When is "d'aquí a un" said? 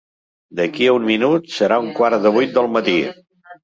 0.59-1.05